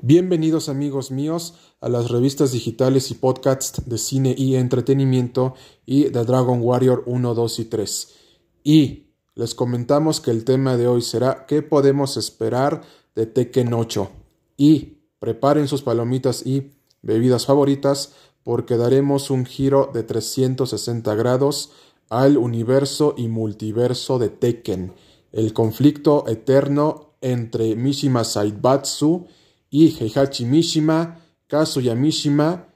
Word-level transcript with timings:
Bienvenidos 0.00 0.68
amigos 0.68 1.10
míos 1.10 1.54
a 1.80 1.88
las 1.88 2.08
revistas 2.08 2.52
digitales 2.52 3.10
y 3.10 3.14
podcasts 3.14 3.82
de 3.84 3.98
cine 3.98 4.32
y 4.38 4.54
entretenimiento 4.54 5.54
y 5.86 6.04
de 6.04 6.24
Dragon 6.24 6.60
Warrior 6.62 7.02
1, 7.06 7.34
2 7.34 7.58
y 7.58 7.64
3. 7.64 8.14
Y 8.62 9.06
les 9.34 9.56
comentamos 9.56 10.20
que 10.20 10.30
el 10.30 10.44
tema 10.44 10.76
de 10.76 10.86
hoy 10.86 11.02
será 11.02 11.46
¿qué 11.46 11.62
podemos 11.62 12.16
esperar 12.16 12.82
de 13.16 13.26
Tekken 13.26 13.74
8? 13.74 14.08
Y 14.56 14.98
preparen 15.18 15.66
sus 15.66 15.82
palomitas 15.82 16.46
y 16.46 16.70
bebidas 17.02 17.46
favoritas 17.46 18.12
porque 18.44 18.76
daremos 18.76 19.30
un 19.30 19.46
giro 19.46 19.90
de 19.92 20.04
360 20.04 21.12
grados 21.16 21.72
al 22.08 22.36
universo 22.38 23.14
y 23.16 23.26
multiverso 23.26 24.20
de 24.20 24.28
Tekken, 24.28 24.94
el 25.32 25.52
conflicto 25.52 26.24
eterno 26.28 27.14
entre 27.20 27.74
Mishima 27.74 28.22
Saibatsu 28.22 29.26
y 29.26 29.47
Heihachi 29.70 30.44
Mishima, 30.44 31.20
Kazuya 31.46 31.94
Mishima 31.94 32.66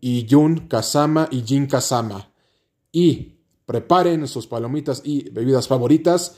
y 0.00 0.26
Jun 0.28 0.68
Kazama 0.68 1.28
y 1.30 1.42
Jin 1.42 1.66
Kazama. 1.66 2.32
Y 2.92 3.38
preparen 3.66 4.26
sus 4.28 4.46
palomitas 4.46 5.02
y 5.04 5.28
bebidas 5.30 5.68
favoritas 5.68 6.36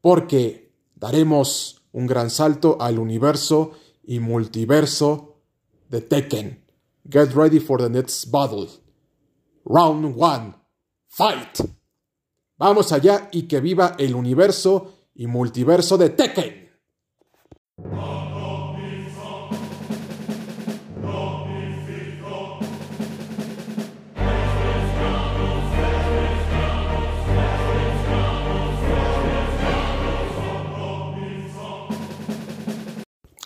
porque 0.00 0.72
daremos 0.96 1.82
un 1.92 2.06
gran 2.06 2.30
salto 2.30 2.76
al 2.80 2.98
universo 2.98 3.72
y 4.04 4.18
multiverso 4.18 5.38
de 5.88 6.00
Tekken. 6.00 6.64
Get 7.08 7.34
ready 7.34 7.60
for 7.60 7.80
the 7.80 7.88
next 7.88 8.30
battle. 8.30 8.68
Round 9.64 10.16
1. 10.16 10.54
Fight. 11.08 11.60
Vamos 12.58 12.92
allá 12.92 13.28
y 13.32 13.42
que 13.42 13.60
viva 13.60 13.96
el 13.98 14.14
universo 14.14 14.92
y 15.14 15.26
multiverso 15.26 15.98
de 15.98 16.10
Tekken. 16.10 16.61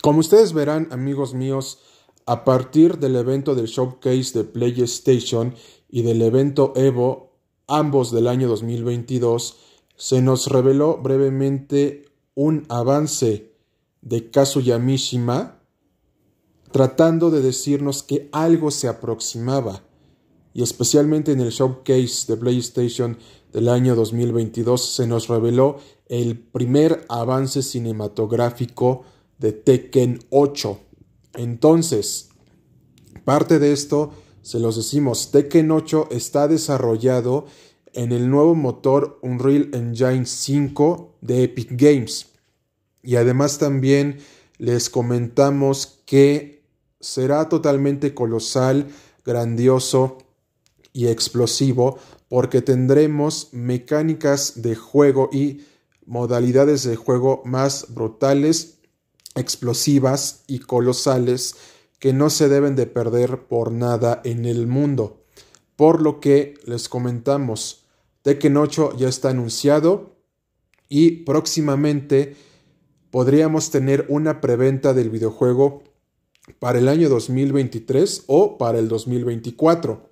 Como 0.06 0.20
ustedes 0.20 0.52
verán, 0.52 0.86
amigos 0.92 1.34
míos, 1.34 1.80
a 2.26 2.44
partir 2.44 2.98
del 2.98 3.16
evento 3.16 3.56
del 3.56 3.66
showcase 3.66 4.38
de 4.38 4.44
PlayStation 4.44 5.56
y 5.88 6.02
del 6.02 6.22
evento 6.22 6.72
Evo, 6.76 7.32
ambos 7.66 8.12
del 8.12 8.28
año 8.28 8.46
2022, 8.46 9.56
se 9.96 10.22
nos 10.22 10.46
reveló 10.46 10.98
brevemente 10.98 12.04
un 12.36 12.66
avance 12.68 13.52
de 14.00 14.30
Kazuya 14.30 14.78
Mishima, 14.78 15.58
tratando 16.70 17.32
de 17.32 17.42
decirnos 17.42 18.04
que 18.04 18.28
algo 18.30 18.70
se 18.70 18.86
aproximaba, 18.86 19.82
y 20.54 20.62
especialmente 20.62 21.32
en 21.32 21.40
el 21.40 21.50
showcase 21.50 22.32
de 22.32 22.36
PlayStation 22.36 23.18
del 23.52 23.68
año 23.68 23.96
2022 23.96 24.88
se 24.88 25.08
nos 25.08 25.26
reveló 25.26 25.78
el 26.08 26.38
primer 26.38 27.04
avance 27.08 27.60
cinematográfico 27.60 29.04
de 29.38 29.52
Tekken 29.52 30.20
8. 30.30 30.80
Entonces, 31.34 32.30
parte 33.24 33.58
de 33.58 33.72
esto 33.72 34.12
se 34.42 34.60
los 34.60 34.76
decimos, 34.76 35.30
Tekken 35.32 35.70
8 35.70 36.08
está 36.10 36.48
desarrollado 36.48 37.46
en 37.92 38.12
el 38.12 38.30
nuevo 38.30 38.54
motor 38.54 39.18
Unreal 39.22 39.70
Engine 39.72 40.26
5 40.26 41.16
de 41.20 41.44
Epic 41.44 41.70
Games. 41.72 42.26
Y 43.02 43.16
además 43.16 43.58
también 43.58 44.18
les 44.58 44.90
comentamos 44.90 46.02
que 46.06 46.62
será 47.00 47.48
totalmente 47.48 48.14
colosal, 48.14 48.88
grandioso 49.24 50.18
y 50.92 51.08
explosivo 51.08 51.98
porque 52.28 52.62
tendremos 52.62 53.48
mecánicas 53.52 54.62
de 54.62 54.74
juego 54.74 55.28
y 55.32 55.64
modalidades 56.04 56.84
de 56.84 56.96
juego 56.96 57.42
más 57.44 57.94
brutales 57.94 58.75
explosivas 59.36 60.42
y 60.46 60.58
colosales 60.58 61.54
que 61.98 62.12
no 62.12 62.30
se 62.30 62.48
deben 62.48 62.76
de 62.76 62.86
perder 62.86 63.46
por 63.46 63.72
nada 63.72 64.20
en 64.24 64.44
el 64.44 64.66
mundo. 64.66 65.24
Por 65.76 66.02
lo 66.02 66.20
que 66.20 66.54
les 66.64 66.88
comentamos, 66.88 67.84
Tekken 68.22 68.56
8 68.56 68.96
ya 68.96 69.08
está 69.08 69.30
anunciado 69.30 70.16
y 70.88 71.24
próximamente 71.24 72.36
podríamos 73.10 73.70
tener 73.70 74.06
una 74.08 74.40
preventa 74.40 74.94
del 74.94 75.10
videojuego 75.10 75.84
para 76.58 76.78
el 76.78 76.88
año 76.88 77.08
2023 77.08 78.24
o 78.26 78.58
para 78.58 78.78
el 78.78 78.88
2024. 78.88 80.10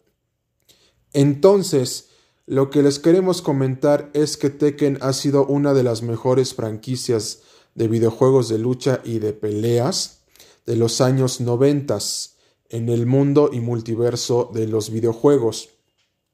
Entonces, 1.12 2.08
lo 2.46 2.70
que 2.70 2.82
les 2.82 2.98
queremos 2.98 3.40
comentar 3.40 4.10
es 4.12 4.36
que 4.36 4.50
Tekken 4.50 4.98
ha 5.00 5.12
sido 5.12 5.46
una 5.46 5.72
de 5.72 5.82
las 5.82 6.02
mejores 6.02 6.54
franquicias 6.54 7.42
de 7.74 7.88
videojuegos 7.88 8.48
de 8.48 8.58
lucha 8.58 9.00
y 9.04 9.18
de 9.18 9.32
peleas 9.32 10.20
de 10.66 10.76
los 10.76 11.00
años 11.00 11.40
noventas 11.40 12.36
en 12.68 12.88
el 12.88 13.06
mundo 13.06 13.50
y 13.52 13.60
multiverso 13.60 14.50
de 14.54 14.66
los 14.66 14.90
videojuegos. 14.90 15.70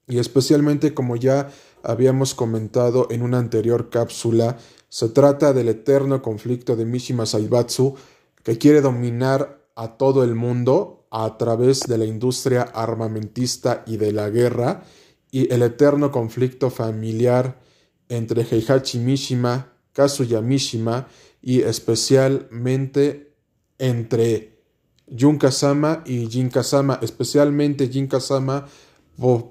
Y 0.06 0.18
especialmente 0.18 0.94
como 0.94 1.16
ya 1.16 1.50
habíamos 1.82 2.34
comentado 2.34 3.08
en 3.10 3.22
una 3.22 3.38
anterior 3.38 3.90
cápsula, 3.90 4.58
se 4.88 5.08
trata 5.08 5.52
del 5.52 5.68
eterno 5.68 6.22
conflicto 6.22 6.76
de 6.76 6.84
Mishima 6.84 7.26
Saibatsu 7.26 7.94
que 8.42 8.58
quiere 8.58 8.80
dominar 8.80 9.60
a 9.76 9.96
todo 9.96 10.24
el 10.24 10.34
mundo 10.34 11.06
a 11.10 11.36
través 11.38 11.80
de 11.80 11.98
la 11.98 12.04
industria 12.04 12.62
armamentista 12.62 13.84
y 13.86 13.96
de 13.96 14.12
la 14.12 14.30
guerra 14.30 14.82
y 15.30 15.52
el 15.52 15.62
eterno 15.62 16.10
conflicto 16.10 16.70
familiar 16.70 17.60
entre 18.08 18.42
Heihachi 18.42 18.98
Mishima, 18.98 19.72
Kazuya 19.92 20.40
Mishima 20.40 21.06
y 21.42 21.62
especialmente 21.62 23.34
entre 23.78 24.60
Jun 25.18 25.38
Kazama 25.38 26.02
y 26.06 26.26
Jin 26.28 26.50
Kazama, 26.50 26.98
especialmente 27.02 27.88
Jin 27.88 28.06
Kazama 28.06 28.66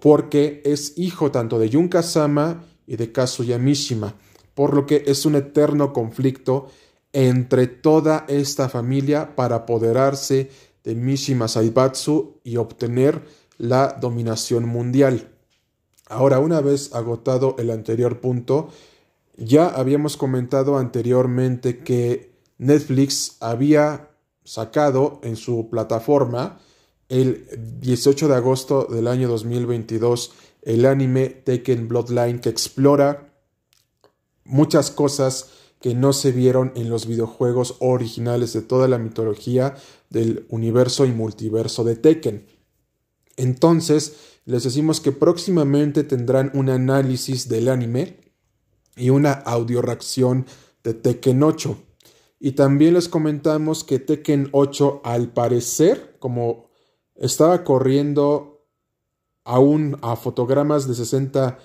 porque 0.02 0.62
es 0.66 0.98
hijo 0.98 1.32
tanto 1.32 1.60
de 1.60 1.70
Jun 1.70 1.90
Kazama 1.90 2.64
y 2.88 2.96
de 2.96 3.12
Kazuya 3.12 3.60
Mishima, 3.60 4.16
por 4.56 4.74
lo 4.74 4.86
que 4.86 5.04
es 5.06 5.26
un 5.26 5.36
eterno 5.36 5.94
conflicto 5.94 6.68
entre 7.14 7.68
toda 7.68 8.26
esta 8.28 8.70
familia 8.70 9.36
para 9.36 9.58
apoderarse 9.58 10.50
de 10.84 10.96
Mishima 10.96 11.48
Saibatsu 11.48 12.40
y 12.44 12.58
obtener 12.58 13.24
la 13.58 13.98
dominación 14.00 14.68
mundial. 14.68 15.30
Ahora, 16.08 16.40
una 16.40 16.62
vez 16.62 16.96
agotado 16.96 17.56
el 17.60 17.70
anterior 17.70 18.20
punto, 18.20 18.70
ya 19.40 19.68
habíamos 19.68 20.18
comentado 20.18 20.78
anteriormente 20.78 21.80
que 21.80 22.34
Netflix 22.58 23.38
había 23.40 24.12
sacado 24.44 25.20
en 25.24 25.36
su 25.36 25.70
plataforma 25.70 26.60
el 27.08 27.48
18 27.80 28.28
de 28.28 28.36
agosto 28.36 28.86
del 28.86 29.08
año 29.08 29.30
2022 29.30 30.34
el 30.62 30.86
anime 30.86 31.30
Tekken 31.30 31.88
Bloodline 31.88 32.40
que 32.40 32.50
explora 32.50 33.34
muchas 34.44 34.92
cosas 34.92 35.52
que 35.80 35.96
no 35.96 36.12
se 36.12 36.32
vieron 36.32 36.74
en 36.76 36.90
los 36.90 37.08
videojuegos 37.08 37.78
originales 37.80 38.52
de 38.54 38.62
toda 38.62 38.88
la 38.88 38.98
mitología 38.98 39.76
del 40.10 40.46
universo 40.50 41.06
y 41.06 41.14
multiverso 41.14 41.86
de 41.86 41.96
Tekken. 41.96 42.46
Entonces, 43.38 44.18
les 44.46 44.64
decimos 44.64 45.00
que 45.00 45.14
próximamente 45.14 46.04
tendrán 46.04 46.52
un 46.54 46.70
análisis 46.70 47.48
del 47.48 47.70
anime 47.70 48.29
y 49.00 49.10
una 49.10 49.32
audio 49.32 49.82
reacción 49.82 50.46
de 50.84 50.94
Tekken 50.94 51.42
8. 51.42 51.78
Y 52.40 52.52
también 52.52 52.94
les 52.94 53.10
comentamos 53.10 53.84
que 53.84 54.00
Tekken 54.00 54.50
8 54.52 55.02
al 55.04 55.32
parecer, 55.32 56.18
como 56.20 56.70
estaba 57.16 57.64
corriendo 57.64 58.68
aún 59.44 59.98
a 60.02 60.16
fotogramas 60.16 60.88
de 60.88 60.96
60, 60.96 61.58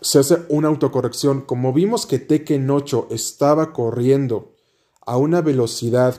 se 0.00 0.18
hace 0.18 0.38
una 0.48 0.68
autocorrección. 0.68 1.40
Como 1.40 1.72
vimos 1.72 2.06
que 2.06 2.18
Tekken 2.18 2.70
8 2.70 3.08
estaba 3.10 3.72
corriendo 3.72 4.54
a 5.06 5.16
una 5.16 5.40
velocidad 5.40 6.14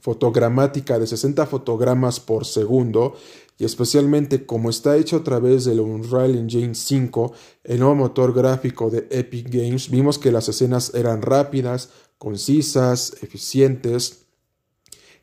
fotogramática 0.00 0.98
de 0.98 1.06
60 1.06 1.46
fotogramas 1.46 2.20
por 2.20 2.44
segundo, 2.44 3.14
y 3.56 3.64
especialmente 3.64 4.46
como 4.46 4.68
está 4.68 4.96
hecho 4.96 5.16
a 5.16 5.24
través 5.24 5.64
del 5.64 5.80
Unreal 5.80 6.34
Engine 6.34 6.74
5, 6.74 7.32
el 7.64 7.78
nuevo 7.78 7.94
motor 7.94 8.34
gráfico 8.34 8.90
de 8.90 9.06
Epic 9.10 9.48
Games, 9.48 9.90
vimos 9.90 10.18
que 10.18 10.32
las 10.32 10.48
escenas 10.48 10.92
eran 10.94 11.22
rápidas, 11.22 11.90
concisas, 12.18 13.16
eficientes 13.22 14.26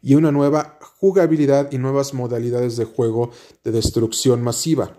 y 0.01 0.15
una 0.15 0.31
nueva 0.31 0.79
jugabilidad 0.99 1.71
y 1.71 1.77
nuevas 1.77 2.13
modalidades 2.13 2.77
de 2.77 2.85
juego 2.85 3.31
de 3.63 3.71
destrucción 3.71 4.41
masiva. 4.41 4.97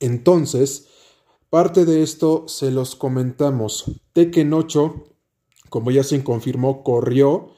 Entonces, 0.00 0.86
parte 1.50 1.84
de 1.84 2.02
esto 2.02 2.48
se 2.48 2.70
los 2.70 2.96
comentamos. 2.96 4.00
Tekken 4.12 4.52
8, 4.52 5.04
como 5.68 5.90
ya 5.90 6.02
se 6.02 6.22
confirmó, 6.24 6.82
corrió 6.82 7.50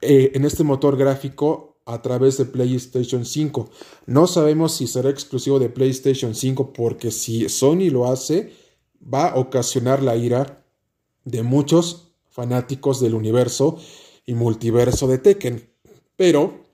eh, 0.00 0.32
en 0.34 0.44
este 0.44 0.64
motor 0.64 0.96
gráfico 0.96 1.73
a 1.86 2.02
través 2.02 2.38
de 2.38 2.46
PlayStation 2.46 3.24
5. 3.24 3.70
No 4.06 4.26
sabemos 4.26 4.74
si 4.76 4.86
será 4.86 5.10
exclusivo 5.10 5.58
de 5.58 5.68
PlayStation 5.68 6.34
5 6.34 6.72
porque 6.72 7.10
si 7.10 7.48
Sony 7.48 7.90
lo 7.90 8.10
hace 8.10 8.52
va 9.02 9.28
a 9.28 9.38
ocasionar 9.38 10.02
la 10.02 10.16
ira 10.16 10.64
de 11.24 11.42
muchos 11.42 12.12
fanáticos 12.30 13.00
del 13.00 13.14
universo 13.14 13.78
y 14.26 14.34
multiverso 14.34 15.06
de 15.06 15.18
Tekken. 15.18 15.70
Pero 16.16 16.64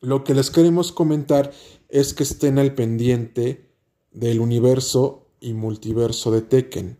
lo 0.00 0.24
que 0.24 0.34
les 0.34 0.50
queremos 0.50 0.92
comentar 0.92 1.52
es 1.88 2.14
que 2.14 2.22
estén 2.22 2.58
al 2.58 2.74
pendiente 2.74 3.70
del 4.10 4.40
universo 4.40 5.28
y 5.40 5.54
multiverso 5.54 6.30
de 6.30 6.42
Tekken, 6.42 6.98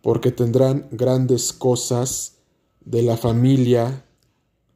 porque 0.00 0.30
tendrán 0.30 0.88
grandes 0.90 1.52
cosas 1.52 2.38
de 2.80 3.02
la 3.02 3.16
familia 3.16 4.07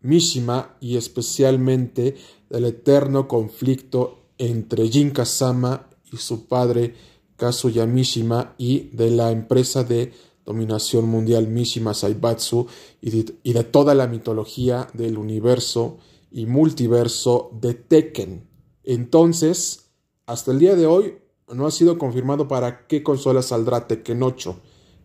Mishima 0.03 0.77
y 0.81 0.97
especialmente 0.97 2.17
del 2.49 2.67
eterno 2.67 3.29
conflicto 3.29 4.27
entre 4.39 4.89
Jin 4.89 5.11
Kazama 5.11 5.89
y 6.13 6.17
su 6.17 6.47
padre 6.47 6.95
Kazuya 7.37 7.87
Mishima 7.87 8.55
y 8.59 8.91
de 8.91 9.11
la 9.11 9.31
empresa 9.31 9.85
de 9.85 10.13
dominación 10.45 11.09
mundial 11.09 11.49
Mishima 11.49 11.95
Saibatsu 11.95 12.67
y 13.01 13.11
de, 13.11 13.35
y 13.43 13.53
de 13.53 13.65
toda 13.65 13.95
la 13.95 14.07
mitología 14.07 14.89
del 14.93 15.19
universo 15.19 15.99
y 16.31 16.47
multiverso 16.47 17.51
de 17.61 17.75
Tekken. 17.75 18.49
Entonces, 18.85 19.91
hasta 20.27 20.51
el 20.51 20.59
día 20.59 20.75
de 20.75 20.87
hoy 20.87 21.19
no 21.53 21.67
ha 21.67 21.71
sido 21.71 21.99
confirmado 21.99 22.49
para 22.49 22.87
qué 22.87 23.03
consola 23.03 23.43
saldrá 23.43 23.87
Tekken 23.87 24.23
8. 24.23 24.57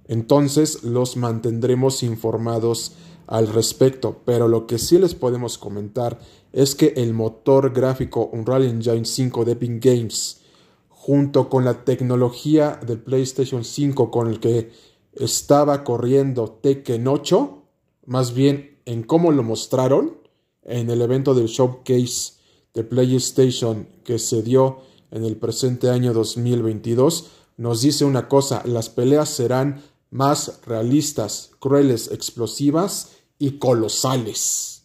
Entonces 0.07 0.83
los 0.83 1.17
mantendremos 1.17 2.03
informados 2.03 2.93
al 3.27 3.49
respecto, 3.49 4.21
pero 4.25 4.47
lo 4.47 4.65
que 4.65 4.77
sí 4.77 4.97
les 4.97 5.13
podemos 5.13 5.57
comentar 5.57 6.17
es 6.53 6.75
que 6.75 6.93
el 6.95 7.13
motor 7.13 7.73
gráfico 7.73 8.29
Unreal 8.31 8.63
Engine 8.63 9.05
5 9.05 9.45
de 9.45 9.51
Epic 9.51 9.83
Games, 9.83 10.41
junto 10.87 11.49
con 11.49 11.65
la 11.65 11.83
tecnología 11.83 12.79
del 12.85 12.99
PlayStation 12.99 13.63
5 13.63 14.09
con 14.09 14.27
el 14.27 14.39
que 14.39 14.71
estaba 15.13 15.83
corriendo 15.83 16.59
Tekken 16.61 17.07
8, 17.07 17.63
más 18.05 18.33
bien 18.33 18.79
en 18.85 19.03
cómo 19.03 19.31
lo 19.31 19.43
mostraron 19.43 20.17
en 20.63 20.89
el 20.89 21.01
evento 21.01 21.33
del 21.33 21.47
showcase 21.47 22.33
de 22.73 22.83
PlayStation 22.83 23.87
que 24.03 24.19
se 24.19 24.41
dio 24.41 24.79
en 25.11 25.25
el 25.25 25.35
presente 25.35 25.89
año 25.89 26.13
2022, 26.13 27.27
nos 27.57 27.81
dice 27.81 28.05
una 28.05 28.27
cosa, 28.27 28.61
las 28.65 28.89
peleas 28.89 29.29
serán 29.29 29.81
más 30.09 30.61
realistas, 30.65 31.51
crueles, 31.59 32.11
explosivas 32.11 33.16
y 33.39 33.59
colosales. 33.59 34.83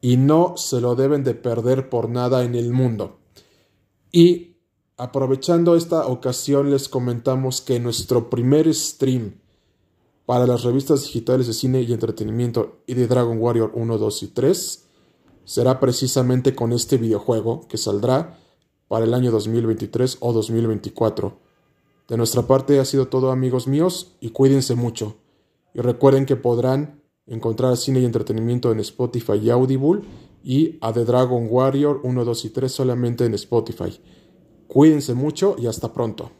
Y 0.00 0.16
no 0.16 0.56
se 0.56 0.80
lo 0.80 0.94
deben 0.94 1.24
de 1.24 1.34
perder 1.34 1.88
por 1.88 2.08
nada 2.08 2.44
en 2.44 2.54
el 2.54 2.72
mundo. 2.72 3.18
Y 4.10 4.56
aprovechando 4.96 5.76
esta 5.76 6.06
ocasión 6.06 6.70
les 6.70 6.88
comentamos 6.88 7.60
que 7.60 7.80
nuestro 7.80 8.28
primer 8.30 8.72
stream 8.74 9.40
para 10.26 10.46
las 10.46 10.62
revistas 10.62 11.02
digitales 11.02 11.46
de 11.46 11.52
cine 11.52 11.82
y 11.82 11.92
entretenimiento 11.92 12.78
y 12.86 12.94
de 12.94 13.06
Dragon 13.06 13.38
Warrior 13.38 13.72
1, 13.74 13.98
2 13.98 14.22
y 14.22 14.26
3 14.28 14.84
será 15.44 15.80
precisamente 15.80 16.54
con 16.54 16.72
este 16.72 16.96
videojuego 16.96 17.66
que 17.68 17.76
saldrá 17.76 18.38
para 18.88 19.04
el 19.04 19.14
año 19.14 19.30
2023 19.30 20.18
o 20.20 20.32
2024. 20.32 21.38
De 22.08 22.16
nuestra 22.16 22.46
parte 22.46 22.78
ha 22.78 22.84
sido 22.84 23.08
todo 23.08 23.30
amigos 23.30 23.66
míos 23.66 24.14
y 24.20 24.30
cuídense 24.30 24.74
mucho. 24.74 25.16
Y 25.74 25.80
recuerden 25.80 26.26
que 26.26 26.36
podrán 26.36 27.01
encontrar 27.26 27.76
cine 27.76 28.00
y 28.00 28.04
entretenimiento 28.04 28.72
en 28.72 28.80
Spotify 28.80 29.34
y 29.34 29.50
Audible 29.50 30.02
y 30.44 30.78
a 30.80 30.92
The 30.92 31.04
Dragon 31.04 31.46
Warrior 31.48 32.00
1, 32.02 32.24
2 32.24 32.44
y 32.44 32.50
3 32.50 32.72
solamente 32.72 33.24
en 33.24 33.34
Spotify. 33.34 33.98
Cuídense 34.66 35.14
mucho 35.14 35.56
y 35.58 35.66
hasta 35.66 35.92
pronto. 35.92 36.30